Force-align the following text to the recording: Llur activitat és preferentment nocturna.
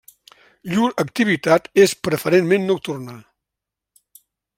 Llur 0.69 0.87
activitat 1.03 1.69
és 1.83 1.93
preferentment 2.07 2.65
nocturna. 2.71 3.19